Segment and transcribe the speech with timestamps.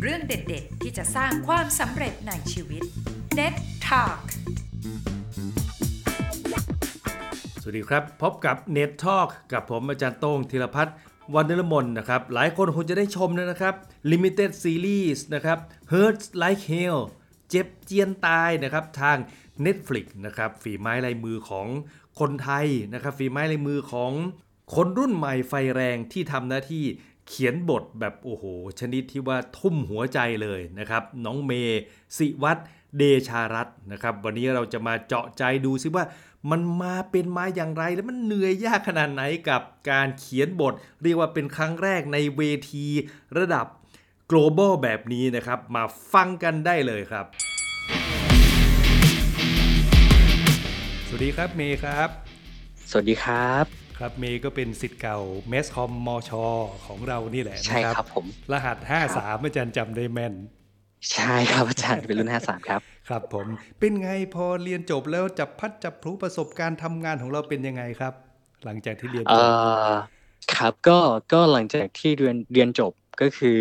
[0.00, 2.82] เรื่องเด็ดๆ ที่จะสร้างความสำเร็จในชีวิต
[3.38, 3.54] Net
[3.86, 4.22] Talk
[7.60, 10.96] สวัสดีครับ พบกับ Net Talk กับผมอาจารย์โต้งธีรพัฒน์
[11.34, 13.74] วันนรมนนะครับ หลายคนคงจะได้ชมนะครับ
[14.10, 15.58] Limited Series นะครับ
[15.92, 16.98] Hurts Like Hell
[17.50, 19.16] เจ็บเจียนตายนะครับทาง
[19.64, 21.66] Netflix นะครับฝีไม้ลายมือของ
[22.20, 24.12] คนไทยนะครับฝีไม้ลายมือของ
[24.74, 26.84] คนรุ่นใหม่ไฟแรงที่ทำหน้าที่
[27.28, 28.44] เขียนบทแบบโอ้โห
[28.80, 31.52] ชนิดที่ว่าทุ่มหัวใจเลยนะครับ น้องเม
[32.18, 32.62] สิวัตร
[32.98, 36.04] เดชารัตน์นะครับ วันนี้เราจะมาเจาะใจดูซิว่า
[36.50, 42.86] มันมาเป็นมาอย่างไร และมันเหนื่อยยากขนาดไหนกับการเขียนบท เรียกว่าเป็นครั้งแรกในเวที
[43.38, 43.66] ระดับ
[44.30, 47.26] global แบบนี้นะครับ มาฟังกันได้เลยครับ
[51.06, 52.08] สวัสดีครับเมย์ครับ
[52.90, 56.30] สวัสดีครับ ครับเมย์ก็เป็นสิทธิ์เก่าเมสคอมมช
[56.86, 58.78] ของเรานี่แหละใช่นะครับครับผม รหัส
[59.12, 60.34] 53 อาจารย์จำได้แม่น
[61.12, 63.46] ใช่ครับอาจารย์เป็นรุ่น 53 ครับ ครับผม
[63.80, 68.12] เป็นไงพอเรียนจบแล้วจับพัดจับพลุประสบการณ์ทำงานของเราเป็นยังไงครับ
[68.64, 69.50] หลังจากที่เรียนเอ่จบ
[69.86, 69.90] อ
[70.54, 70.98] ครับก็
[71.32, 73.60] ก็หลังจากที่เรียนเรียนจบก็คือ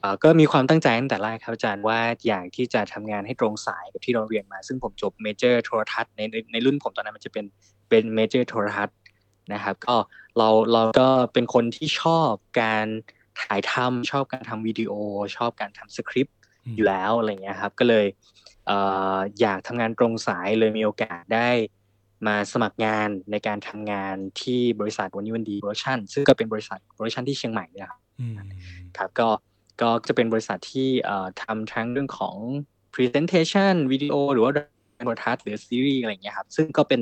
[0.00, 7.44] เอ่อก็มีความตั้งใจตั้งแต่แรกครับอาจารย์ว่าอยากที่จะทำงานให้ตรงสายกับที่เราเรียนมา ซึ่งผมจบเมเจอร์โทรทัศน์ในในในรุ่นผมตอนนั้นมันจะเป็น
[7.88, 8.96] เป็น major โทรทัศน์
[9.52, 9.96] นะครับ ก็
[10.38, 12.86] เราเราก็เป็นคนที่ชอบการ
[13.40, 14.92] ถ่ายทำชอบการทำวิดีโอ
[15.36, 18.06] ชอบการทำสคริปต์อืมอยู่แล้วอะไรเงี้ยครับ ก็เลย
[18.66, 18.78] เอ่
[19.14, 21.50] ออยากทำงานตรงสายเลยมีโอกาสได้
[22.26, 28.36] มาสมัครงานในการทำงานที่บริษัทวันนี้วันดีโปรดักชั่นซึ่งก็เป็นบริษัท production ที่เชียงใหม่เนี่ยครับอืม
[28.98, 29.28] ครับก็
[29.80, 32.36] ก็จะเป็นบริษัทที่เอ่อทำทั้งเรื่องของ
[32.94, 34.52] Presentation วิดีโอหรือว่า
[34.98, 37.00] โทรทัศน์หรือซีรีส์อะไรอย่างเงี้ยครับ ซึ่งก็เป็น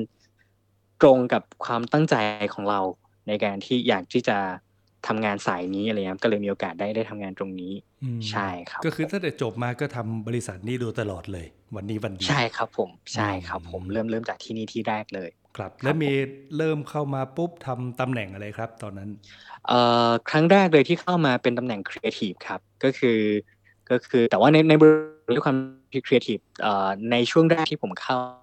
[1.02, 2.14] ตรงกับความตั้งใจ
[2.54, 2.80] ของเรา
[3.28, 4.38] ในการที่อยากที่จะ
[5.06, 7.72] ทำงานสายนี้อะไรเงี้ยครับก็เลยมีโอกาสได้ได้ทำงานตรงนี้
[8.02, 19.10] อืมใช่ครับ ก็คือตั้งแต่จบมาก็ทำบริษัทนี้ดูตลอดเลย วันนี้วันดีใช่ครับผมใช่ครับผมอืมเริ่มเริ่มจากที่นี่ที่แรกเลย ครับ แล้วเมย์เริ่มเข้ามาปุ๊บทำตำแหน่งอะไรครับ ตอนนั้น
[19.68, 23.18] เอ่อครั้งแรกเลยที่เข้ามาเป็นตำแหน่งครีเอทีฟครับก็คือ
[23.90, 25.56] ก็คือแต่ว่าในในบริษัทด้วยความ
[25.92, 28.41] ที่ครีเอทีฟเอ่อในช่วงแรกที่ผมเข้าเอ่อ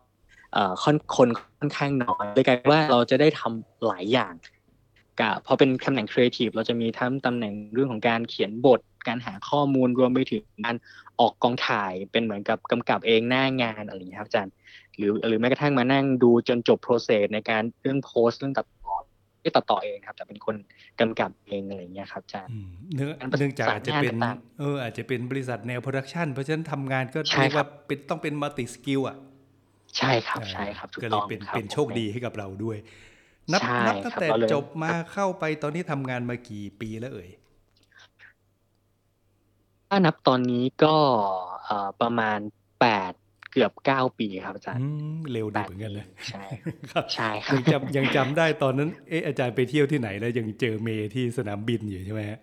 [0.83, 1.29] ค่อนคน
[1.59, 4.33] ค่อนข้างน้อยเลยกลายเป็นว่าเราจะได้ทำหลายอย่าง
[5.19, 10.75] กับพอเป็นตำแหน่งครีเอทีฟเราจะมีทั้งตำแหน่งเรื่องของการเขียนบท การหาข้อมูลรวมไปถึงการ
[11.19, 14.53] ออกกองถ่ายเป็นเหมือนกับกำกับเองหน้างานอะไรอย่างเงี้ยครับอาจารย์
[14.97, 18.95] หรือหรือแม้กระทั่งมานั่งดูจนจบ process ในการเรื่องโพสต์เรื่องตัดต่อ
[19.41, 20.55] ไม่ตัดต่อเองครับ แต่เป็นคน
[20.99, 29.17] กำกับเองอะไรอย่างเงี้ยครับอาจารย์อืมเนื่องการประสานเนื่องจากอาจจะเป็นงานต่างเอออาจจะเป็นบริษัทแนวโปรดักชันเพราะฉะนั้นทำงานก็ใช่เรียกครัว่าบเป็นต้องเป็นมัลติสกิลอะ
[29.97, 32.77] ใช่ครับอ่าใช่ครับถูกก็เลต้ยองเป็นครับเป็นผมโชคดีให้กับเราด้วย
[33.53, 37.29] นับใช่นับตั้งครับแต่เราเลยจบมาเข้าไปตอนนี้ทำงานมากี่ปีแล้วเอ่ย
[39.89, 40.95] ถ้านับตอนนี้ก็
[41.65, 42.39] เอ่อประมาณ
[42.79, 43.13] แปด
[43.51, 44.83] เกือบเก้าปีครับอาจารย์อื
[45.13, 46.43] มเร็วแปดีดเหมือนกันเลยปีใช่
[46.91, 52.39] ครับใช่ครับยังจำยังจำได้ตอนนั้นเอ๊ะอาจารย์ไปเที่ยวที่ไหนแล้วยังเจอเมย์ที่สนามบินอยู่ใช่ไหมฮะ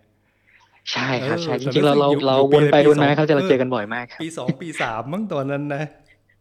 [0.92, 5.82] ใช่ครับใช่เออจตอนนั้นริงๆเราเราอยู่เราอยู่ปีวนไปปีวนมาสองครับจะเราเออเจอกันบ่อยมากครับปีสองปีสามมั้งตอนนั้นนะ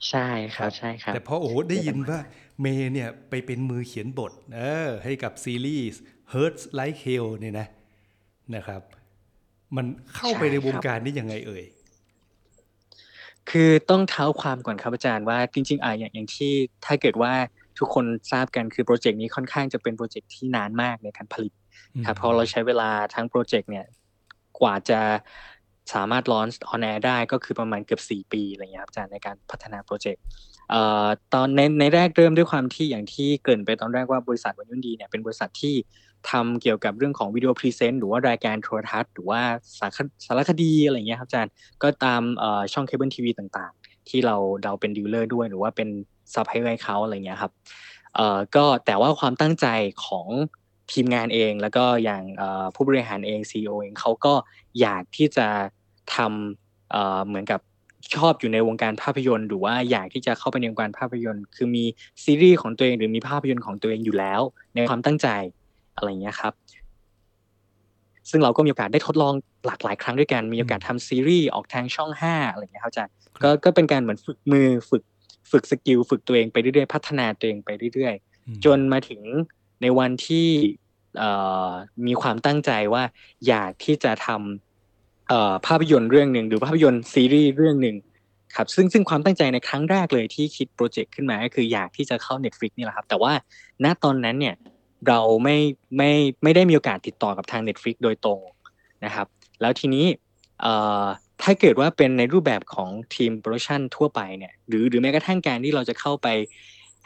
[0.09, 2.19] ใช่ครับใช่ครับ แต่พอโอ้โหได้ยินว่า
[2.61, 6.01] เมย์เนี่ยไปเป็นมือเขียนบท เออ ให้กับซีรีส์
[6.33, 7.67] Hurts Like Hell เนี่ยนะ
[8.55, 8.81] นะครับ
[9.75, 9.85] มัน
[10.15, 11.63] เข้าไปใช่ในวงครับการนี้ยังไงเอ่ย
[13.49, 16.51] คือต้องเท้าความก่อนครับอาจารย์ว่าจริง ๆอะอย่างอย่างที่
[16.85, 17.33] ถ้าเกิดว่า
[17.79, 21.53] ทุกคนทราบกันคือโปรเจกต์นี้ค่อนข้างจะเป็นโปรเจกต์ที่นานมากในการผลิต
[22.05, 23.85] ครับเพราะเราใช้เวลาทั้งโปรเจกต์เนี่ย
[24.59, 24.99] กว่าจะ
[25.93, 30.23] สามารถ launch on air ได้ก็คือประมาณเกือบ 4 ปีอะไรเงี้ยครับอาจารย์ในการพัฒนาโปรเจกต์
[31.33, 35.75] ตอนในในแรกเริ่มด้วยความที่อย่างที่เกริ่นไปตอนแรกว่าบริษัทวันนี้วันดีเนี่ยเป็นบริษัทที่
[36.29, 39.41] ทำเกี่ยวกับเรื่องของวิดีโอ present หรือว่ารายการโทรทัศน์ หรือว่า
[39.79, 41.53] สารคสารคดีอะไรเงี้ยครับอาจารย์
[41.83, 42.21] ก็ตาม
[42.73, 45.89] ช่องเคเบิลทีวีต่างๆ ที่เราเราเป็น dealer ด้วยหรือว่าเป็น
[46.33, 47.51] sub ให้ไว้เขาอะไรเงี้ยครับ
[48.55, 49.67] ก็แต่ว่าความตั้งใจ
[50.05, 50.27] ของ
[50.91, 54.33] ทีมงานเอง แล้วก็อย่างเอ่อผู้บริหารเอง CEO เองเขาก็
[54.81, 55.47] อยากที่จะ
[56.15, 57.59] ทำเอ่อเหมือนกับ
[58.15, 61.83] ชอบอยู่ในวงการภาพยนตร์หรือว่าอยากที่จะเข้าไปในวงการภาพยนตร์ คือมี
[62.23, 64.41] ซีรีส์ของตัวเองหรือมีภาพยนตร์ของตัวเองอยู่แล้ว
[64.75, 65.27] ในความตั้งใจ
[65.95, 66.53] อะไรเงี้ยครับ
[68.29, 69.33] ซึ่งเราก็มีโอกาสได้ทดลอง
[69.65, 75.03] หลากหลายครั้งด้วยกันมีโอกาสทำซีรีส์ออกทางช่องห้าอะไรเงี้ยครับอาจารย์ก็ก็เป็นการเหมือนฝึกมือฝึก
[75.51, 79.21] ฝึก skill ฝึกตัวเองไปเรื่อยๆพัฒนาตัวเองไปเรื่อยๆอืมจนมาถึง
[79.81, 80.47] ในวันที่
[81.17, 81.31] เอ่
[81.67, 81.69] อ
[82.07, 83.03] มีความตั้งใจว่า
[83.47, 87.97] อยากที่จะทำเอ่อภาพยนตร์เรื่องหนึ่งหรือภาพยนตร์ซีรีส์เรื่องหนึ่ง
[88.55, 93.33] ครับซึ่งซึ่งความตั้งใจในครั้งแรกเลยที่คิดโปรเจกต์ขึ้นมาก็คืออยากที่จะเข้า Netflix นี่แหละครับ แต่ว่า
[93.83, 94.55] ณตอนนั้นเนี่ย
[95.07, 95.57] เราไม่
[95.97, 96.11] ไม่
[96.43, 98.39] ไม่ได้มีโอกาสติดต่อกับทาง Netflix โดยตรง
[99.05, 99.27] นะครับ
[99.61, 100.05] แล้วทีนี้
[101.41, 106.27] ถ้าเกิดว่าเป็นในรูปแบบของทีมโปรดักชันทั่วไปเนี่ยหรือหรือแม้กระทั่งการที่เราจะเข้าไป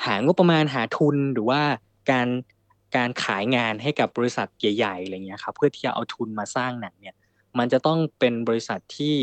[0.05, 1.61] หางบประมาณหาทุนหรือว่า
[2.11, 2.27] การ
[2.95, 7.15] การขายงานให้กับบริษัทใหญ่ๆอะไรเงี้ยครับเพื่อที่จะเอาทุนมาสร้างหนังเนี่ย
[7.59, 9.13] มันจะต้องเป็นบริษัทที่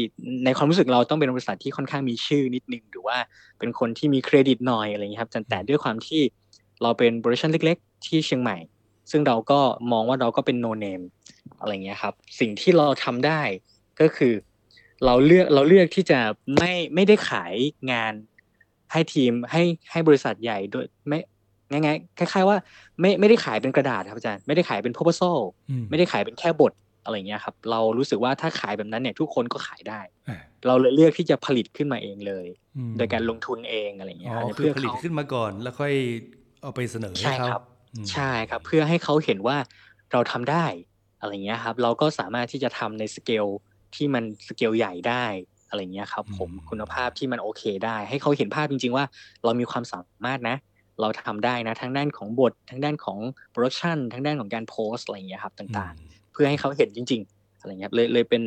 [0.45, 3.19] ในความรู้สึกเราต้องเป็นบริษัทที่ค่อนข้างมีชื่อนิดนึง หรือว่า
[3.59, 6.23] เป็นคนที่มีเครดิตหน่อยอะไรเงี้ยครับแต่ด้วยความที่
[6.83, 8.57] เราเป็นบริษัทเล็ก ๆ ที่เชียงใหม่
[9.11, 9.61] ซึ่งเราก็
[9.93, 11.03] มองว่าเราก็เป็นโนเนม
[11.61, 13.41] อะไรเงี้ยครับ สิ่งที่เราทำได้
[14.01, 14.33] ก็คือ
[15.05, 16.21] เราเลือกเราเลือกที่จะ
[16.59, 17.55] ไม่ไม่ได้ขาย
[17.93, 18.13] งาน
[18.93, 21.19] ให้ทีมให้ให้บริษัทใหญ่โดยไม่
[21.71, 22.57] ง่ายๆคล้าย ๆ ว่า
[23.01, 25.39] ไม่ไม่ได้ขายเป็นกระดาษครับอาจารย์ไม่ได้ขายเป็น proposal
[25.91, 26.73] ไม่ได้ขายเป็นแค่บท
[27.05, 30.01] อะไรเงี้ยครับเรารู้สึกว่าถ้าขายแบบนั้นเนี่ยทุกคนก็ขายได้
[30.67, 32.47] เราเลยเลือกที่จะผลิตขึ้นมาเองเลย
[32.97, 35.95] โดยการลงทุนเองอะไรเงี้ยเพื่อผลิตขึ้นมาก่อนแล้วค่อย
[36.63, 37.49] เอาไปเสนอให้เขา
[38.13, 39.57] ใช่ครับ เพื่อให้เขาเห็นว่า
[40.13, 40.67] เราทำได้
[41.21, 43.47] อะไรเงี้ยครับ เราก็สามารถที่จะทำในสเกล
[43.95, 45.25] ที่มันสเกลใหญ่ได้
[45.69, 49.05] อะไรเงี้ยครับ ผมคุณภาพที่มันโอเคได้ ให้เขาเห็นภาพจริง ๆ ว่า
[49.45, 50.57] เรามีความสามารถนะ
[51.01, 53.19] เราทำได้นะทั้งด้านของบททั้งด้านของ
[53.51, 58.43] production ทั้งด้านของการโพสอะไรเงี้ยครับต่างๆ เพื่อให้เขาเห็นจริง ๆ อะไรเงี้ยเลยเลยเป็น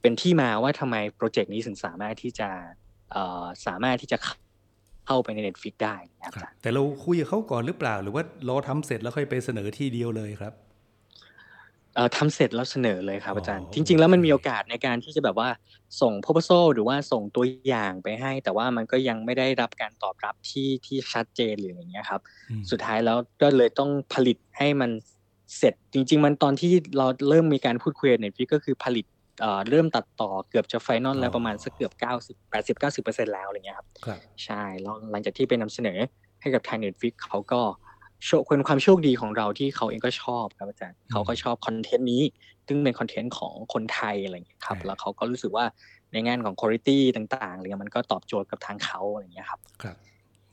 [0.00, 2.48] เป็นที่มาว่าทำไมโปรเจกต์นี้ถึงสามารถที่จะ
[3.12, 4.18] เอ่อสามารถที่จะ
[5.06, 10.52] เข้าไปใน Netflix ได้ครับแต่เราคุยกับเขาก่อนหรือเปล่า หรือว่ารอทำเสร็จแล้วค่อยไปเสนอที่เดียวเลยครับ
[11.94, 15.48] เอ่อทำเสร็จแล้วเสนอเลยครับอาจารย์จริง ๆ แล้วมันมีโอกาสในการที่จะแบบว่า
[16.00, 22.20] ส่ง proposal หรือว่าส่งตัวอย่างไปให้ แต่ว่ามันก็ยังไม่ได้รับการตอบรับที่ที่ชัดเจนหรืออย่างเงี้ยครับ
[22.70, 24.90] สุดท้ายแล้วก็เลยต้องผลิตให้มัน
[25.58, 29.06] เสร็จจริง ๆ มันตอนที่เราเริ่มมีการพูดคุยในฟิกก็คือผลิต
[29.40, 33.88] เอ่อเริ่มตัดต่อเกือบจะ final แล้วประมาณสักเกือบ 90 80 90%แล้วอะไรเงี้ยครับ
[34.44, 35.98] ใช่แล้วหลังจากที่ไปนำเสนอ
[36.40, 37.60] ให้กับทาง Netflix เขาก็
[38.26, 42.22] โชคเป็นความโชคดีของเราที่เขาเองก็ชอบครับอาจารย์เขาก็ชอบ content นี้
[42.66, 45.66] ซึ่งเป็น content ของคนไทยอะไรอย่างเงี้ยครับ แล้วเขาก็รู้สึกว่า
[46.12, 49.96] ในงานของคุณภาพต่างๆอะไรเงี้ยมันก็ตอบโจทย์กับทางเขาอะไรเงี้ยครับครับ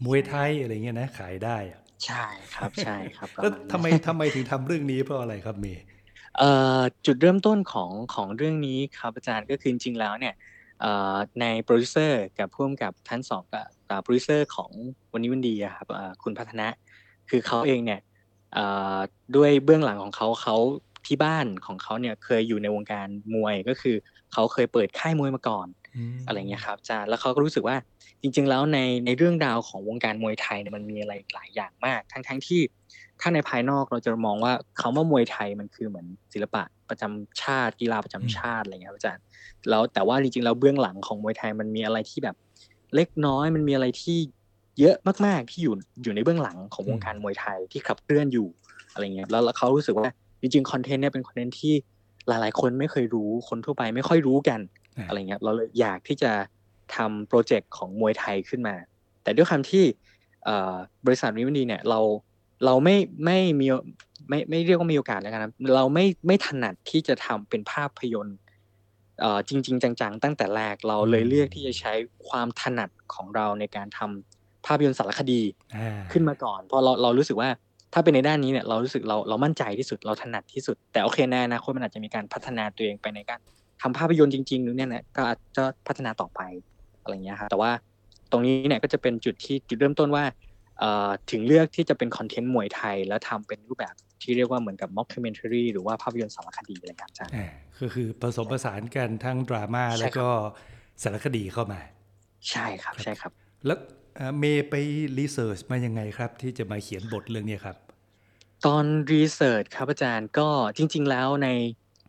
[0.06, 2.25] มวยไทยอะไรเงี้ยนะขายได้อะใช่
[2.56, 5.83] ครับใช่ครับแล้วทำไมทำไมถึงทำเรื่องนี้เพราะอะไรครับเมย์
[7.06, 10.33] จุดเริ่มต้นของของเรื่องนี้ครับอาจารย์ก็คือจริงๆแล้วเนี่ย
[11.41, 13.44] ในโปรดิวเซอร์กับพ่วงกับท่านสอง
[13.89, 14.71] กับโปรดิวเซอร์ของ
[15.13, 15.88] วันนี้วันดีครับ
[16.23, 16.68] คุณพัฒนะ
[17.29, 18.00] คือเขาเองเนี่ย
[19.35, 20.56] ด้วยเบื้องหลังของเขาเขา
[21.07, 23.95] ที่บ้านของเขาเนี่ยเคยอยู่ในวงการมวยก็คือ
[24.33, 25.68] เขาเคยเปิดค่ายมวยมาก่อน
[26.27, 27.77] อะไรเงี้ยครับจาแล้วเขาก็รู้สึกว่า
[28.21, 32.62] จริง ๆ แล้วในในเรื่องราวของวงการมวยไทยเนี่ยมันมีอะไรหลายอย่างมาก ทั้งทั้งที่
[33.21, 39.23] ถ้าในภายนอกเราจะมองว่าคาว่ามวยไทยมันคือเหมือนศิลปะประจำชาติกีฬาประจำชาติอะไรเงี้ยอาจารย์
[39.69, 42.35] แล้วแต่ว่าจริงๆแล้วเบื้องหลังของมวยไทยมันมีอะไรที่แบบ
[42.95, 44.18] เล็กน้อยมันมีอะไรที่
[44.79, 44.95] เยอะ
[45.25, 48.47] มากๆที่อยู่อยู่ในเบื้องหลังของวงการมวยไทยที่ขับเคลื่อนอยู่
[48.94, 50.09] อะไรเงี้ยแล้วเขารู้สึกว่า
[50.41, 51.73] จริงๆคอนเทนต์เนี่ยเป็นคอนเทนต์ที่
[52.27, 54.59] หลายๆ คนไม่เคยรู้คนทั่วไปไม่ค่อยรู้กัน
[55.07, 56.31] อะไรเงี้ยเราเลยอยากที่จะ
[56.95, 58.75] ทำโปรเจกต์ของมวยไทยขึ้นมา
[59.23, 59.83] แต่ด้วยคำที่
[61.06, 62.00] บริษัทวิวันดีเนี่ยเรา
[62.65, 63.68] เราไม่ไม่มี
[64.29, 65.41] ไม่ไม่เรียกว่ามีโอกาสแล้วกัน
[65.75, 68.38] เราไม่ไม่ถนัดที่จะทำเป็นภาพยนตร์
[69.50, 71.94] จริง ๆ จังๆ ตั้งแต่แรกเราเลยเลือกที่จะใช้
[72.27, 75.42] ความถนัดของเราในการทำ ภาพยนตร์สารคดี
[76.12, 77.50] ขึ้นมาก่อนเพราะเราเรารู้สึกว่า
[77.94, 83.40] ถ้าเป็นในด้านนี้เนี่ยเรารู้สึกเราเรามั่นใจที่สุดเราถนัดที่สุด แต่โอเคในอนาคตมันอาจจะมีการพัฒนาตัวเองไปในการ
[83.81, 86.42] ทำภาพยนตร์จริงๆนู่นเนี่ยนะก็อาจจะพัฒนาต่อไป
[87.02, 87.71] อะไรเงี้ยครับแต่ว่า
[88.31, 90.24] ตรงนี้เนี่ยก็จะเป็นจุดที่จุดเริ่มต้นว่า
[91.31, 97.33] ถึงเลือกที่จะเป็น content มวยไทย แล้วทำเป็นรูปแบบที่เรียกว่าเหมือนกับ mockumentary หรือว่าภาพยนตร์สารคดีอะไรครับอาจารย์
[97.80, 100.28] ก็คือผสมผสานกันทั้งดราม่าแล้วก็
[101.04, 101.80] สารคดีเข้ามา
[102.50, 103.31] ใช่ครับใช่ครับ
[103.66, 103.78] แล้ว
[104.39, 104.73] เมย์ไป
[105.19, 107.77] research มายังไงครับ ที่จะมาเขียนบทเรื่องนี้ครับ
[108.65, 111.49] ตอนresearch ครับอาจารย์ก็จริง ๆ แล้วใน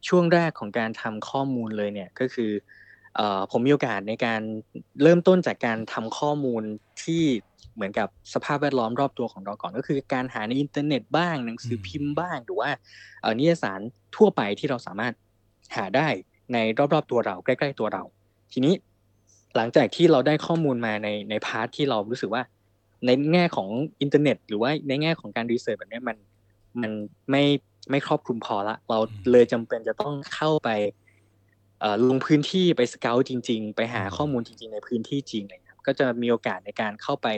[0.09, 2.50] ช่วงแรกของการทำข้อมูลเลยเนี่ยก็คือ
[3.50, 4.40] ผมมีโอกาสในการ
[5.02, 6.62] เริ่มต้นจากการทำข้อมูล
[7.02, 7.23] ที่
[7.75, 12.71] เหมือนกับสภาพแวดล้อมรอบตัวของเราก่อน ก็คือการหาในอินเทอร์เน็ตบ้างหนังสือพิมพ์บ้าง หรือว่า
[13.38, 13.80] นิตยสาร
[14.16, 15.14] ทั่วไปที่เราสามารถ
[15.76, 16.09] หาได้
[16.52, 18.02] ในรอบๆตัวเราใกล้ ๆ ตัวเรา
[18.52, 18.75] ทีนี้
[19.56, 22.42] หลังจากที่เราได้ข้อมูลมาในใน part ที่เรารู้สึกว่า
[23.06, 23.68] ในแง่ของ
[24.02, 26.16] อินเทอร์เน็ต หรือว่าในแง่ของการ research แบบนี้มัน
[26.80, 26.92] มัน
[27.30, 27.44] ไม่
[27.90, 28.99] ไม่ครอบคลุมพอละ เรา
[29.32, 30.71] เลยจำเป็นจะต้องเข้าไป
[32.09, 37.28] ลงพื้นที่ไปสเกลจริง ๆ ไปหาข้อมูลจริง ๆ ในพื้นที่จริงเลยครับ ก็จะมีโอกาสในการเข้าไป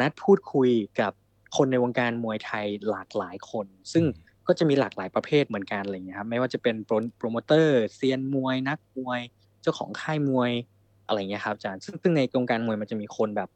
[0.00, 1.12] นัดพูดคุยกับ
[1.56, 4.04] คนในวงการมวยไทยหลากหลายคน ซึ่ง
[4.46, 6.76] ก็จะมีหลากหลายประเภทเหมือนกันอะไรเงี้ยครับ ไม่ว่าจะเป็น
[7.16, 9.20] โปรโมเตอร์เซียนมวย นักมวย
[9.62, 10.50] เจ้าของค่ายมวย
[11.10, 13.48] อะไรเงี้ยครับอาจารย์ซึ่งซึ่งในวงการมวยมันจะมีคนแบบ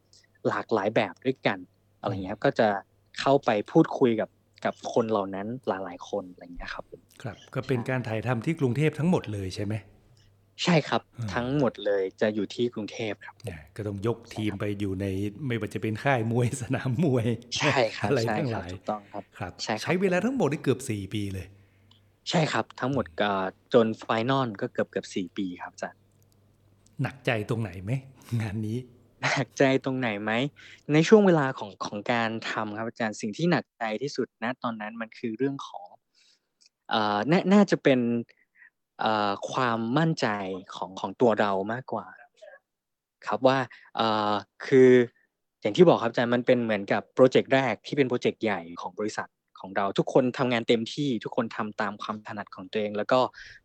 [0.48, 1.58] หลากหลายแบบด้วยกัน
[2.00, 2.68] อะไรเงี้ยครับก็จะ
[3.20, 4.30] เข้าไปพูดคุยกับ
[4.64, 9.74] กับคนเหล่านั้นหลาย ๆ คนอะไรอย่างเงี้ยครับผมครับก็เป็นการถ่ายทำที่กรุงเทพทั้งหมดเลยใช่ไหม
[10.64, 15.06] ใช่ครับอืมทั้งหมดเลยจะอยู่ที่กรุงเทพครับเนี่ยก็ต้องยกทีมไปอยู่ใน
[15.46, 17.26] ไม่ว่าจะเป็นค่ายมวยสนามมวย
[17.58, 21.46] ใช่ครับอะไรใช่ทั้งคหรับลายถูกต้องครับครับใช่ครับใช้เวลาทั้งหมดนี่เกือบสี่ปีเลย
[22.30, 23.30] ใช่ครับทั้งหมดก็
[23.74, 26.00] จนไฟนอลก็เกือบเกือบสี่ปีครับอาจารย์
[27.02, 27.92] หนักใจตรงไหนไหม
[28.40, 28.78] งานนี้
[29.22, 30.32] หนักใจตรงไหนไหม
[30.92, 35.88] ในช่วงเวลาของของการทำครับอาจารย์สิ่งที่หนักใจที่สุดนะตอนนั้นมันคือเรื่องของ
[36.90, 38.00] เอ่อนน่าจะเป็น
[39.00, 40.26] เอ่อความมั่นใจ
[40.76, 42.06] ของของตัวเรามากกว่า
[43.26, 43.58] ครับว่า
[43.96, 44.32] เอ่อ
[44.66, 44.90] คือ
[45.60, 49.28] อย่างที่บอกครับอาจารย์มันเป็นเหมือนกับโปรเจกต์แรกที่เป็นโปรเจกต์ใหญ่ของบริษัท
[49.60, 53.20] ของเราทุกคนทำงานเต็มที่ทุกคนทำตามความถนัดของตัวเอง แล้วก็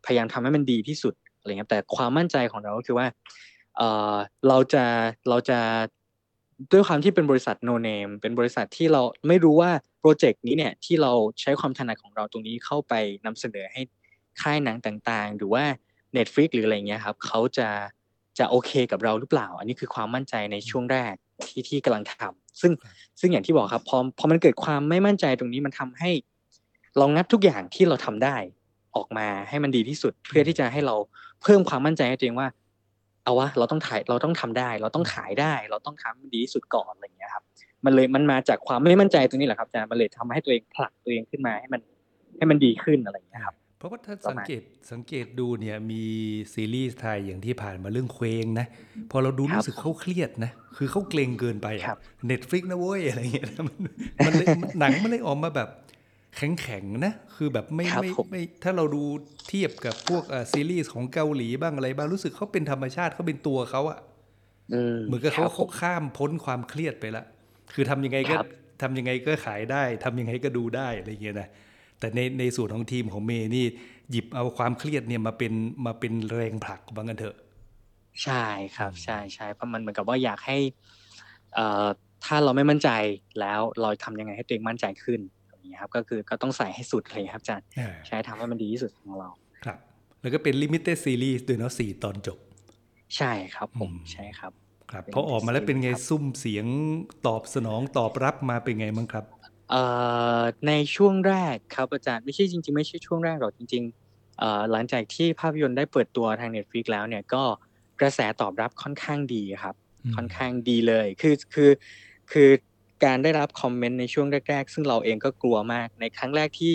[0.05, 1.13] พยายามทำให้มันดีที่สุด
[1.49, 3.07] อะไรเงี้ยแต่ความมั่นใจของเราก็คือว่า
[3.77, 3.81] เอ
[4.13, 4.15] อ
[4.47, 4.85] เราจะ
[5.29, 5.59] เราจะ
[6.71, 12.93] ด้วยความที่เป็นบริษัท no name เป็นบริษัทที่เราไม่รู้ว่าโปรเจกต์นี้เนี่ยที่เราใช้ความถนัดของเราตรงนี้เข้าไป
[13.25, 13.81] นำเสนอให้
[14.41, 15.63] ค่ายหนังต่างๆ หรือว่า
[16.17, 17.69] Netflix หรืออะไรเงี้ยครับเขาจะ
[18.39, 21.13] จะโอเคกับเราหรือเปล่า อันนี้คือความมั่นใจในช่วงแรก
[21.47, 22.71] ที่ที่กำลังทำซึ่ง
[23.19, 26.09] ซึ่งอย่างที่บอกครับพอพอมันเกิดความไม่มั่นใจตรงนี้มันทำให้
[26.97, 28.37] เรางัดทุกอย่างที่เราทำได้
[28.95, 30.95] ออกมาให้มันดีที่สุดเพื่อที่จะให้เรา
[31.43, 32.47] เพิ่มความมั่นใจให้ตัวเองว่า
[33.23, 37.43] เอาวะเราต้องถ่ายเราต้องทำได้ เราต้องขายได้ เราต้องทำให้มันดีที่สุดก่อนอะไรอย่างเงี้ยครับ
[37.85, 41.81] มันเลยมันมาจากความไม่มั่นใจตรงนี้แหละครับอาจารย์มันเลยทำให้ตัวเองผลักตัวเองขึ้นมาให้มัน
[42.37, 46.03] ให้มันดีขึ้นอะไรอย่างเงี้ยครับเพราะว่าถ้าประสังมาณเกตสังเกตดูเนี่ยมี
[46.53, 48.67] ซีรีส์ไทยอย่างที่ผ่านมาเรื่องเคว้งนะ
[49.11, 51.97] พอเราดูครับรู้สึกเขาเครียดนะ คือเขาเกร็งเกินไปครับ
[52.27, 53.77] Netflix นะเว้ยอะไรเงี้ยนะมัน
[54.25, 54.47] มันเลย
[54.79, 55.69] หนังมันเลยออกมาแบบ
[56.35, 59.03] แข็งแข็งๆนะ คือแบบไม่ครับไม่ผมไม่ถ้าเราดู
[59.47, 63.99] เทียบกับพวกเอ่อซีรีส์ของเกาหลีบ้างอะไรบ้างรู้สึกเขาเป็นธรรมชาติเขาเป็นตัวเขาอะ
[64.73, 67.23] อืมเหมือนกับเขาครับผเขามข้ามพ้นความเครียดไปละ
[67.73, 68.45] คือทำยังไงก็ครับ
[68.81, 71.49] ทำยังไงก็ขายได้ทำยังไงก็ดูได้อะไรเงี้ยนะ
[71.99, 73.65] แต่ในในส่วนของทีมของเมย์นี่
[74.11, 75.53] หยิบเอาความเครียดเนี่ยมาเป็น
[75.85, 77.35] มาเป็นแรงผลักว่างั้นเถอะ
[78.23, 78.43] ใช่
[78.77, 80.57] ครับใช่ใช่เพราะมันเหมือนกับว่าอยากให้
[81.53, 81.87] เอ่อ
[82.25, 82.89] ถ้าเราไม่มั่นใจ
[83.39, 85.19] แล้วเราทำยังไงให้ตัวเองมั่นใจขึ้น
[85.59, 89.29] อย่างเงี้ยครับก็คือก็ต้องใส่ให้สุดเลยครับอาจารย์อ่าใช้ทำให้มันดีที่สุดของเรา
[89.65, 89.77] ครับ
[90.21, 92.37] แล้วก็เป็น limited series ด้วยเนาะสี่ตอนจบ
[93.17, 94.51] ใช่ครับผมอืมใช่ครับ
[94.91, 96.65] ครับเป็นพอออกมาแล้วเป็นไงครับซุ่มเสียง
[97.27, 99.25] ตอบสนองตอบรับมาเป็นไงบ้างครับ
[99.71, 99.83] เอ่
[100.39, 107.43] อในช่วงแรกครับอาจารย์ไม่ใช่จริง ๆ ไม่ใช่ช่วงแรกหรอกจริงๆเอ่อหลังจากที่ภาพยนตร์ได้เปิดตัวทาง Netflix แล้วเนี่ยก็
[108.01, 109.75] กระแสตอบรับค่อนข้างดีครับ
[110.05, 111.71] อืมค่อนข้างดีเลย คือคือ
[112.31, 112.49] คือ
[113.05, 116.71] การได้รับคอมเมนต์ในช่วงแรก ๆ ซึ่งเราเองก็กลัวมาก ในครั้งแรกที่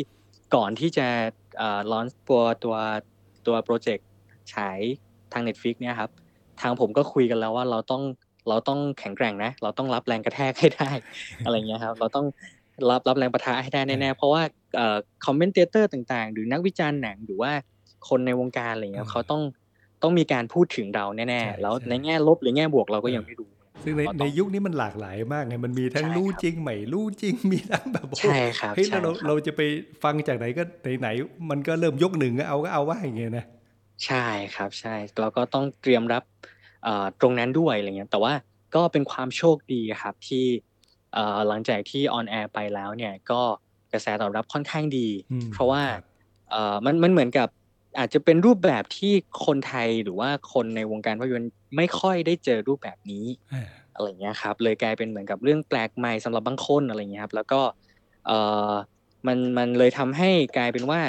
[0.55, 1.07] ก่อนที่จะ
[1.59, 2.77] เอ่อลอนตัวตัว
[3.47, 4.07] ตัวโปรเจกต์
[4.53, 4.79] ฉาย
[5.33, 6.11] ทาง Netflix เนี่ยครับ
[6.61, 8.03] ทางผมก็คุยกันแล้วว่าเราต้อง
[8.49, 10.91] เราต้องแข็งแกร่งนะ เราต้องรับแรงกระแทกให้ได้
[11.45, 12.27] อะไรเงี้ยครับ เราต้อง
[12.91, 14.43] รับรับแรงประทะให้ได้แน่ๆ เพราะว่า
[14.77, 17.53] เอ่อคอมเมนเตเตอร์ต่างๆ หรือนักวิจารณ์หนังหรือว่า
[18.09, 19.43] คนในวงการอะไรเงี้ยอ่าเขาต้อง
[20.03, 23.51] ต้องมีการพูดถึงเราแน่ใช่ๆแล้วใช่ในแง่ลบหรือแง่บวกเราก็ยังไม่รู้
[23.85, 29.61] ซึ่งในเราต้องในยุคนี้มันหลากหลายมากไงมันมีทั้งใช่รู้ครับจริงไม่รู้จริงมีทั้งแบบโอ้ใช่ครับเฮ้ยใช่แล้วเราครับเราจะไป
[30.03, 30.63] ฟังจากไหนก็
[31.01, 33.45] ไหนๆมันก็เริ่มยกหนึ่งก็เอาก็เอาว่าอย่างเงี้ยนะ
[34.07, 36.23] ใช่ครับใช่เราก็ต้องเตรียมรับ
[36.85, 38.33] เอ่อตรงนั้นด้วยอะไรเงี้ยแต่ว่า
[38.75, 40.45] ก็เป็นความโชคดีครับที่
[41.15, 43.41] เอ่อหลังจากที่ออนแอร์ไปแล้วเนี่ยก็
[43.93, 46.05] กระแสตอบรับค่อนข้างดีอืมเพราะว่าครับ
[46.51, 47.49] เอ่อมันมันเหมือนกับ
[47.99, 49.13] อาจจะเป็นรูปแบบที่
[49.47, 57.61] คนไทยหรือว่าคนในวงการภาพยนตร์ไม่ค่อยได้เจอรูปแบบนี้อ่าอะไรเงี้ยครับเลยกลายเป็นเหมือนกับเรื่องแปลกใหม่สำหรับบางคนอะไรเงี้ยครับแล้วก็
[58.27, 58.39] เอ่
[58.71, 58.73] อ
[59.27, 61.01] มันมันเลยทำให้กลายเป็นว่า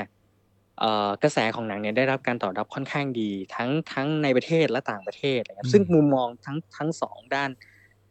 [0.80, 7.50] เอ่อกระแสของหนังเนี่ยได้รับการตอบรับค่อนข้างดี ทั้งทั้งในประเทศและต่างประเทศอะไรเงี้ยซึ่งมุมมองทั้งทั้งสองด้าน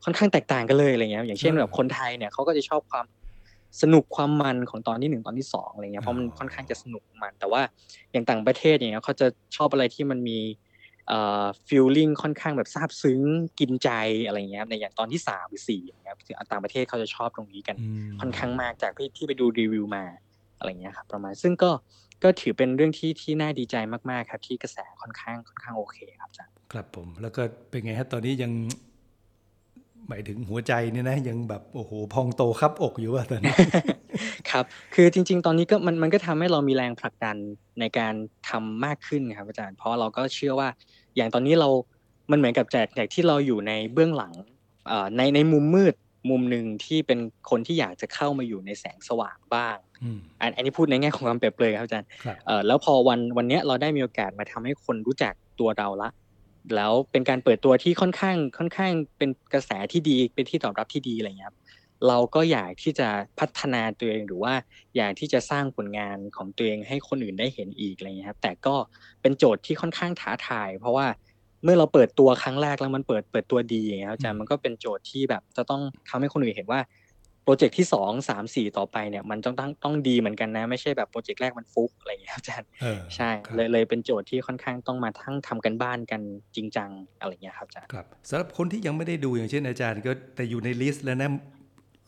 [0.04, 3.04] ค่อนข้างแตกต่างกันเลยอะไรเงี้ยอย่างเช่นแบบคนไทยเนี่ยเขาก็จะชอบความ
[3.82, 7.62] สนุกความมันของตอนที่หนึ่งตอนที่สองอะไรเงี้ยเพราะมันค่อนข้างจะสนุกมัน แต่ว่า
[8.12, 9.26] อย่างต่างประเทศอย่างเงี้ยเขาจะ
[9.56, 10.38] ชอบอะไรที่มันมี
[11.08, 13.20] เอ่อฟีลลิ่งค่อนข้างแบบซาบซึ้ง
[13.60, 13.90] กินใจ
[14.26, 16.14] อะไรเงี้ยครับในอย่างตอนที่สามหรือสี่อย่างเงี้ย
[16.52, 20.04] ต่างประเทศเขาจะชอบตรงนี้กันอืมค่อนข้างมากจากที่ที่ไปดูรีวิวมา
[20.58, 21.70] อะไรเงี้ยครับประมาณซึ่งก็
[22.22, 23.76] ก็ถือเป็นเรื่องที่ที่น่าดีใจ
[24.10, 28.52] มากๆครับ ที่กระแสค่อนข้างค่อนข้างโอเคครับอาจารย์ครับผมแล้วก็เป็นไงฮะตอนนี้ยัง
[30.08, 33.54] หมายถึงหัวใจเนี่ยนะยังแบบโอ้โหพองโตครับอกอยู่ว่าตอนนี้
[34.50, 37.36] ครับ คือจริง ๆ ตอนนี้ก็มันมันก็ทำให้เรามีแรงผลักดัน
[37.80, 38.14] ในการ
[38.48, 40.68] ทำมากขึ้นครับอาจารย์เพราะเราก็เชื่อว่า
[41.16, 41.68] อย่างตอนนี้เรา
[42.30, 44.32] มันเหมือนกับจากจากที่เราอยู่ในเบื้องหลัง
[44.88, 45.94] เอ่อในในมุมมืด
[46.30, 47.18] มุมหนึ่งที่เป็น
[47.50, 56.08] คนที่อยากจะเข้ามาอยู่ในแสงสว่างบ้างอืมอันอันนี้พูดในแง่ของความเปรียบเปรยครับอาจารย์ครับเอ่อแล้วพอวันวันเนี้ยเราได้มีโอกาสมาทำให้คนรู้จักตัวเราละ
[56.76, 61.58] แล้วเป็นการเปิดตัวที่ค่อนข้างค่อนข้างเป็นกระแสที่ดีเป็นที่ตอบรับที่ดีอะไรเงี้ยครับ
[62.08, 64.54] เราก็อยากที่จะพัฒนาตัวเองหรือว่า
[64.96, 68.74] อยากที่จะสร้างผลงานของตัวเองให้คนอื่นได้เห็นอีกอะไรเงี้ยครับแต่ก็
[69.22, 71.06] เป็นโจทย์ที่ค่อนข้างท้าทาย เพราะว่า
[71.64, 76.80] เมื่อเราเปิดตัวครั้งแรกแล้วมันเปิดเปิดตัวดีอย่างเงี้ยครับอาจารย์มันก็เป็นโจทย์ที่แบบจะต้องทำให้คนอื่นเห็นว่า
[77.44, 86.20] โปรเจกต์ที่สองสามสี่ต่อไปเนี่ยมันต้องต้องต้องดีเหมือนกันนะ ไม่ใช่แบบโปรเจกต์แรกมันฟุกอะไรอย่างเงี้ยครับอาจารย์เออใช่ครับเลยเลยเป็นโจทย์ที่ค่อนข้างต้องมาทั้งทำการบ้านกัน
[86.56, 91.30] จริงจังอะไรอย่างเงี้ยครับอาจารย์ครับสำหรับคนที่ยังไม่ได้ดูอย่างเช่นอาจารย์ ก็แต่อยู่ใน list แล้วนะ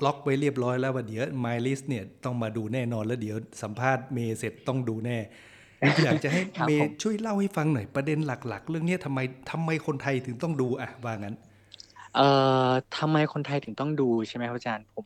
[0.04, 5.18] ล็อกไว้เรียบร้อยแล้วว่าเดี๋ยว my list เนี่ยต้องมาดูแน่นอนแล้วเดี๋ยวสัมภาษณ์เมย์เสร็จต้องดูแน่
[6.04, 9.18] อยากจะให้ครับเมผย์มช่วยเล่าให้ฟังหน่อยประเด็นหลัก ๆ เรื่องเนี้ยทำไม
[9.50, 11.36] ทำไมคนไทยถึงต้องดูอะว่างั้น
[12.16, 12.28] เอ่
[12.68, 15.04] อทำไมคนไทยถึงต้องดูใช่ไหมครับอาจารย์ผม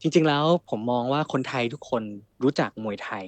[0.00, 2.02] จริงๆแล้วผมมองว่าคนไทยทุกคน
[2.42, 3.24] รู้จักมวยไทย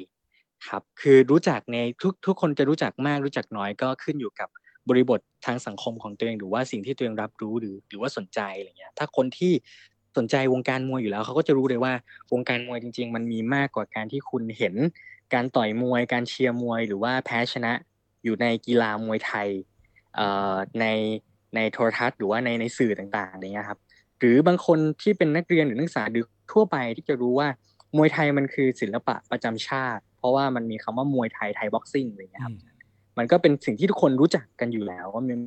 [0.69, 4.49] ครับคือรู้จักในทุกทุกคนจะรู้จักมากรู้จักน้อยก็ขึ้นอยู่กับ
[4.89, 9.53] บริบททางสังคมของตัวเองหรือว่าสิ่งที่ตัวเองรับรู้หรือหรือว่าสนใจอะไรเงี้ยถ้าคนที่
[10.17, 11.93] สนใจวงการมวยอยู่แล้วเขาก็จะรู้เลยว่า
[12.33, 14.75] วงการมวยจริง ๆ มันมีมากกว่าการที่คุณเห็น
[15.35, 17.73] การต่อยมวย การเชียร์มวย หรือว่าแพ้ชนะ
[18.25, 19.49] อยู่ในกีฬามวยไทย
[20.15, 20.87] เอ่อใน
[21.55, 23.79] ในโทรทัศน์หรือว่าในในสื่อต่างๆอะไรเงี้ยครับ
[24.19, 27.49] หรือบางคนที่เป็นนักเรียนหรือนักศึกษาหรือ ทั่วไปที่จะรู้ว่า
[27.97, 32.55] มวยไทยมันคือศิลปะประจำชาติ เพราะว่ามันมีคำว่ามวยไทยไทยบ็อกซิ่งอะไรเงี้ยครับ
[33.19, 35.41] มันก็เป็นสิ่งที่ทุกคนรู้จักกันอยู่แล้วว่ามัน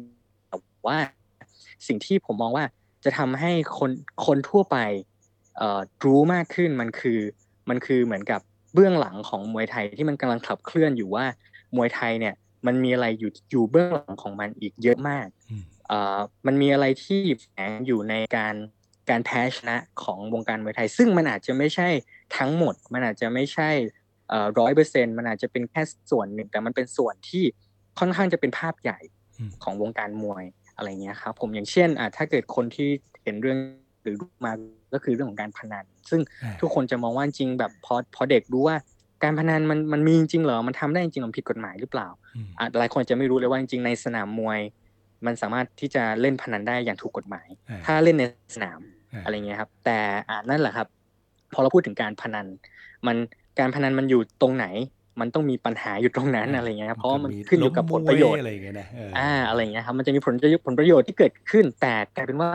[0.49, 0.57] แต่
[0.87, 0.97] ว่า
[1.87, 2.65] สิ่งที่ผมมองว่า
[3.03, 3.91] จะทำให้คน
[4.25, 4.77] คนทั่วไป
[5.57, 7.19] เอ่อรู้มากขึ้นมันคือ
[7.69, 8.41] มันคือเหมือนกับ
[8.73, 11.25] เบื้องหลังของมวยไทยที่มันกำลังขับเคลื่อนอยู่ว่า
[11.75, 12.33] มวยไทยเนี่ย
[12.65, 18.55] มันมีอะไรอยู่อยู่เบื้องหลังของมันอีกเยอะมากอืมเอ่อมันมีอะไรที่แฝงอยู่ในการ
[19.09, 21.87] การแพ้ชนะของวงการมวยไทย ซึ่งมันอาจจะไม่ใช่
[22.37, 23.69] ทั้งหมด มันอาจจะไม่ใช่
[24.59, 25.81] ร้อยเปอร์เซ็นมันอาจจะเป็นแค่
[26.11, 27.43] ส่วนหนึ่ง แต่มันเป็นส่วนที่
[27.99, 28.99] ค่อนข้างจะเป็นภาพใหญ่
[29.39, 30.43] อืมของวงการมวย
[30.75, 32.89] อะไรเงี้ยครับผมอย่างเช่นอะถ้าเกิดคนที่
[33.23, 33.57] เห็นเรื่อง
[34.03, 34.51] หรือรู้มา
[34.93, 38.77] ก็คือเรื่องของการพนัน ซึ่งอ่าทุกคนจะมองว่าจริงแบบพอพอเด็กรู้ว่า
[39.23, 44.59] การพนันมันมันมีจริงเหรอ มันทำได้จริงหรือมันผิดกฎหมายหรือเปล่าอืมอะหลายคนจะไม่รู้เลยว่าจริงๆในสนามมวย
[45.25, 48.23] มันสามารถที่จะเล่นพนันได้อย่างถูกกฎหมายอ่าถ้าเล่นใน
[48.55, 48.79] สนาม
[49.13, 49.97] อ่าอะไรเงี้ยครับ แต่
[50.29, 50.87] อ่านั่นแหละครับ
[51.53, 52.45] พอเราพูดถึงการพนัน
[53.07, 53.17] มัน
[53.59, 54.65] การพนันมันอยู่ตรงไหน
[55.19, 62.49] มันต้องมีปัญหาอยู่ตรงนั้นอะไรเงี้ยครับเพราะว่ามันขึ้นอยู่กับผลประโยชน์อะไรอย่างเงี้ยนะเออออ่าอะไรเงี้ยครับมันจะมีผลประโยชน์ผลประโยชน์ที่เกิดขึ้น แต่กลายเป็นว่า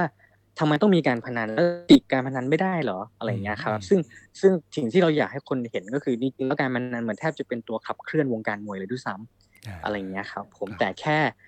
[0.59, 4.01] ทำไมต้องมีการพนันแล้วติดการพนันไม่ได้เหรออะไรเงี้ยครับ ซึ่ง
[4.41, 11.48] ซึ่งสิ่งที่เราอยากให้คนเห็นก็คือจริงๆแล้วการพนันเหมือนแทบจะเป็นตัวขับเคลื่อนวงการมวยเลยด้วยซ้ำอ่าอะไรเงี้ยครับ ผมครับแต่แค่เอ่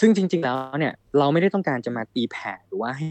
[0.00, 3.08] ซึ่งจริง ๆ แล้วเนี่ยเราไม่ได้ต้องการจะมาตีแผ่หรือว่าให้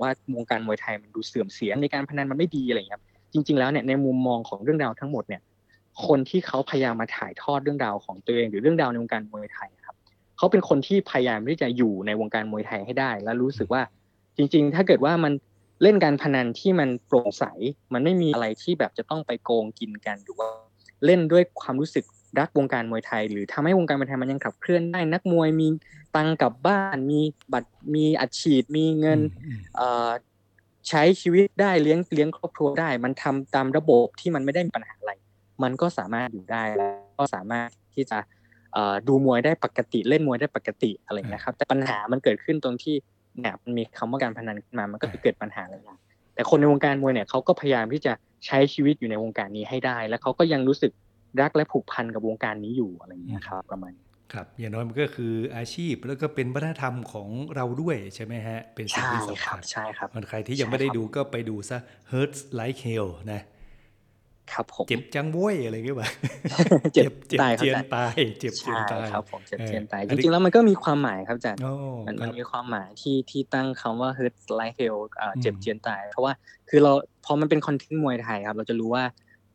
[0.00, 5.42] ว่าวงการมวยไทยมันดูเสื่อมเสียในการพนันมันไม่ดีอะไรเงี้ยครับจริง ๆ แล้วเนี่ยในมุมมองของเรื่องราวทั้งหมดเนี่ย
[6.06, 9.96] คนที่เขาพยายามมาถ่ายทอดเรื่องราวของตัวเองหรือเรื่องราวในวงการมวยไทยครับ
[10.36, 13.82] เขาเป็นคนที่พยายามที่จะอยู่ในวงการมวยไทยให้ได้ และรู้สึกว่า
[14.36, 15.32] จริง ๆ ถ้าเกิดว่ามัน
[15.82, 17.44] เล่นการพนันที่มันโปร่งใส
[17.92, 20.48] มันไม่มีอะไรที่แบบจะต้องไปโกงกินกันหรือว่า
[21.04, 22.04] เล่นด้วยความรู้สึก
[22.38, 25.68] รักวงการมวยไทย หรือทำให้วงการมวยไทยมันยังขับเคลื่อนได้นักมวยมี
[26.16, 27.20] ตังค์กลับบ้าน มี
[27.52, 30.10] บัตรมีอัดฉีดมีเงินอืมเอ่อ
[30.88, 35.12] ใช้ชีวิตได้เลี้ยงเลี้ยงครอบครัวได้ มันทำตามระบบที่มันไม่ได้มีปัญหาอะไร
[35.62, 38.18] มันก็สามารถอยู่ได้แล้วก็สามารถที่จะ
[38.72, 42.96] เอ่อดูมวยได้ปกติเล่นมวยได้ปกติอะไรอย่างเงี้ยครับ แต่ปัญหามันเกิดขึ้นตรงที่
[43.40, 45.98] เนี่ยมันมีคำว่าการพนันขึ้นมามันก็เกิดปัญหาหลายอย่าง
[46.34, 48.12] แต่คนในวงการมวยเนี่ยเขาก็พยายามที่จะ
[48.46, 50.92] ใช้ชีวิตอยู่ในวงการนี้ให้ได้ แล้วเขาก็ยังรู้สึก
[51.40, 61.78] รักและผูกพันกับวงการนี้อยู่อะไรอย่างเงี้ยครับประมาณนี้ครับอย่างน้อยมันก็คืออาชีพแล้วก็เป็นวัฒนธรรมของเราด้วยใช่ไหมฮะ เป็นสิ่งใช่ที่คสำรัคับญใช่ครับมันใครที่ยังไม่ได้ดูก็ไปดูซะ
[62.12, 63.40] Hurts Like Hell นะ
[64.52, 66.08] ครับผมเจ็บจังโว้ยอะไรเงี้ยป่ะ
[66.94, 71.72] เจ็บเจ็บตายครับเจียนอาจารย์ตายเจ็บเจียนใช่ตายครับผมเจ็บเจียนตายออจอันนี้ริงๆแล้วมันก็มีความหมายครับอาจารย์โอ้
[72.06, 76.32] มันคมันรับมีความหมายที่ที่ตั้งคำว่า hurt like hell อ่าอืมเจ็บเจียนตายเพราะว่า
[76.68, 76.92] คือเรา
[77.24, 79.04] พอมันเป็นคอนเทนต์มวยไทยครับ เราจะรู้ว่า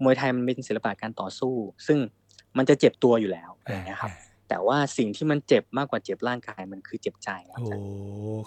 [0.04, 1.56] มวยไทยมันเป็นศิลปะการต่อสู้
[1.88, 1.98] ซึ่ง
[2.58, 4.14] มันจะเจ็บตัวอยู่แล้วอย่างเงี้ยครับ
[4.50, 7.86] แต่ว่าสิ่งที่มันเจ็บมากกว่าเจ็บร่างกายมันคือเจ็บใจครับโอ้อาจารย์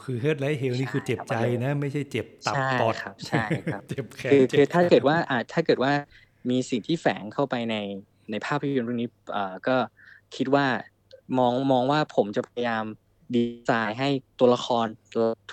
[0.05, 5.93] คือ Hurt Like Hell นี่คือเจ็บใจนะไม่ใช่เจ็บตับใช่ปอดครับใช่ครับเจ็บแขนคือจ็บคือถ้าขเกิดว่าอ่าถ้าเกิดว่า
[6.51, 7.77] มีสิ่งที่แฝงเข้าไปใน
[8.31, 9.77] ในภาพยนตร์เรื่องนี้เอ่อก็
[10.37, 10.67] คิดว่า
[11.39, 12.85] มองมองว่าผมจะพยายาม
[13.35, 14.09] ดีไซน์ให้
[14.39, 14.87] ตัวละคร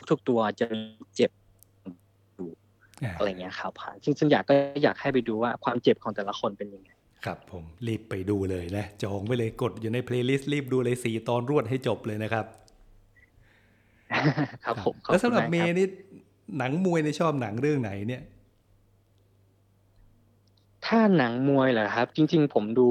[0.09, 0.67] ทุก ๆ ตัวจะ
[1.15, 1.31] เจ็บ
[3.03, 3.71] อ่าอะไรเงี้ยครับ
[4.03, 6.89] ซึ่งซึ่งอยากก็อยากให้ไปดูว่าความเจ็บของแต่ละคนเป็นยังไง
[7.25, 12.45] ครับผมรีบไปดูเลยนะ จองไว้เลยกดอยู่ใน playlist รีบดูเลยสี่ตอนรวดให้จบเลยนะครับ
[14.65, 15.87] ครับผมขอแล้วสำหรับคุณากเมคย์นี่
[16.57, 18.21] หนังมวยในยชอบหนังเรื่องไหนเนี่ย
[20.85, 22.89] ถ้าหนังมวยเหรอครับ จริง ๆ ผมดู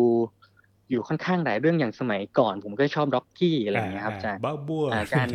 [0.90, 5.28] อยู่ค่อนข้างหลายเรื่องอย่างสมัยก่อน ผมก็ชอบ Rocky อะไรอย่างเงี้ยครับอาจารย์บ้าบัวอ่าการ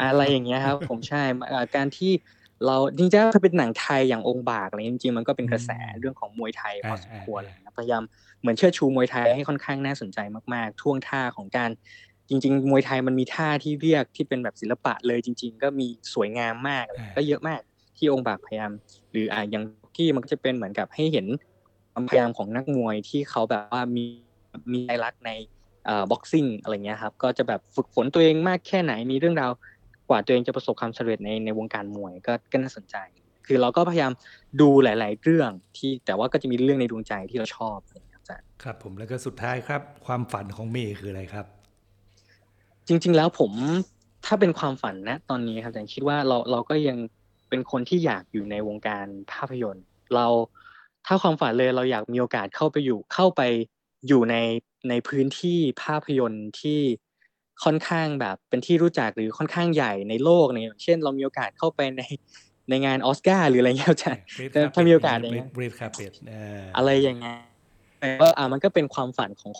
[0.00, 2.12] อะไรอย่างเงี้ยครับ ผมใช่อ่าการที่
[2.66, 8.02] เราจริงๆถ้าเป็นหนังไทยอย่างองค์บากอะไรจริงๆมันก็เป็นกระแสเรื่องของมวยไทยพอสมควรเลยนะพยายาม
[8.40, 10.18] เหมือนเชิดชูมวยไทยให้ค่อนข้างน่าสนใจ
[10.54, 11.70] มากๆ ท่วงท่าของการ
[12.28, 16.84] จริง ๆ มวยไทยมันมีท่าที่เรียกที่เป็นแบบศิลปะเลยจริง ๆ ก็มีสวยงามมาก
[17.16, 17.60] ก็เยอะมาก
[17.96, 18.72] ที่องค์บากพยายาม
[19.10, 19.64] หรืออ่าอย่าง
[19.96, 21.26] ที่มันก็จะเป็นเหมือนกับให้เห็น
[21.92, 24.04] ความพยายามของนักมวยที่เขาแบบว่ามี
[24.72, 25.30] มีใจรักใน
[26.10, 29.50] boxing อะไรเงี้ยครับก็จะแบบฝึกฝนตัวเองมากแค่ไหนมีเรื่องราว
[30.10, 32.96] กว่าตัวเองจะประสบความสำเร็จในในวงการมวยก็ก็น่าสนใจ
[33.46, 34.12] คือเราก็พยายาม
[34.60, 41.46] ดูหลาย ๆ เรื่องที่แต่ว่าก็จะมีเรื่องในดวงใจที่เราชอบครับอาจารย์ครับผมแล้วก็สุดท้ายครับ ความฝันของเมย์คืออะไรครับ
[42.88, 43.52] จริง ๆ แล้วผม
[44.26, 46.98] ถ้าเป็นความฝันนะตอนนี้ครับอาจารย์คิดว่าเราเราก็ยัง
[47.48, 50.26] เป็นคนที่อยากอยู่ในวงการภาพยนตร์ เรา
[51.06, 53.42] ถ้าความฝันเลยเราอยากมีโอกาสเข้าไปอยู่เข้าไป
[54.08, 54.36] อยู่ใน
[54.88, 56.80] ในพื้นที่ภาพยนตร์ที่
[57.64, 62.02] ค่อนข้างแบบเป็นที่รู้จักหรือค่อนข้างใหญ่ในโลกเนี่ยเช่น เรามีโอกาสเข้าไปใน
[62.68, 64.22] ในงานออสการ์หรืออะไรเงี้ยอาจารย์
[64.74, 66.12] ถ้ามีโอกาสอย่างเงี้ยเบรดคาเปต
[66.76, 67.36] อะไรอย่างเงี้ย
[68.00, 69.52] แต่ว่าอ่ามันก็เป็นความฝันของ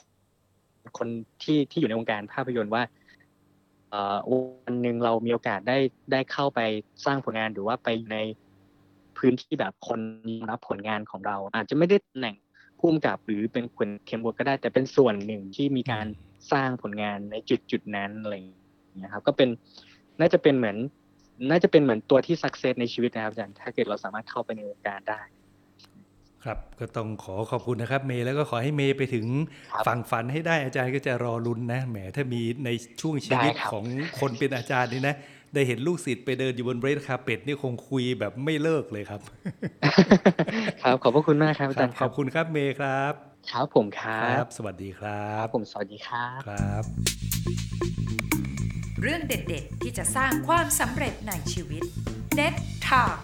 [0.99, 1.09] คน
[1.43, 2.83] ที่ที่อยู่ในวงการภาพยนตร์ว่า
[3.91, 4.17] เอ่อ
[4.65, 5.79] วันหนึ่งเรามีโอกาสได้
[6.13, 6.61] ได้เข้าไป
[7.05, 8.17] สร้างผลงานหรือว่าไปใน
[9.19, 10.01] พื้นที่แบบคน
[10.51, 12.37] รับผลงานของเรา อาจจะไม่ได้ตำแหน่ง
[12.79, 16.07] ผู้กำกับหรือเป็นคนเขียนบทก็ได้ แต่เป็นส่วนหนึ่งที่มีการ
[16.53, 19.49] สร้างผลงานในจุดจุดนั้นอะไรอย่างเงี้ยครับ ก็เป็น
[20.21, 20.77] น่าจะเป็นเหมือน
[21.51, 25.23] น่าจะเป็นเหมือนตัวที่สักเซสในชีวิตนะครับอาจารย์ถ้าเกิดเราสามารถเข้าไปในวงการได้
[26.45, 29.27] ครับก็ต้องขอขอบคุณนะครับ เมย์แล้วก็ขอให้เมย์ไปถึง
[29.87, 33.85] ฝั่งฝันให้ได้อาจารย์ก็จะรอลุ้นนะแหมถ้ามีในช่วงชีวิตของ
[34.21, 35.15] คนเป็นอาจารย์นี่นะ
[35.55, 39.21] ได้เห็นลูกศิษย์ไปเดินอยู่บนเบรดคาเป็ดนี่คงคุยแบบไม่เลิกเลยครับ
[40.83, 46.85] ครับ ขอบพระคุณมากครับอาจารย์ขอบคุณครับเมย์ครับ ครับผมครับ สวัสดีครัครับบผมสวัสดีครับครับ
[49.03, 51.85] เรื่องเด็ดๆ ที่จะสร้างความสำเร็จในชีวิต
[52.39, 52.55] Net
[52.89, 53.21] Talk